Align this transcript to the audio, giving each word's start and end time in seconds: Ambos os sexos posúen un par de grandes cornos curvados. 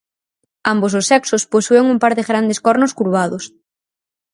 Ambos 0.71 0.93
os 0.99 1.07
sexos 1.11 1.47
posúen 1.53 1.85
un 1.93 1.97
par 2.03 2.13
de 2.17 2.27
grandes 2.29 2.61
cornos 2.65 2.95
curvados. 2.97 3.43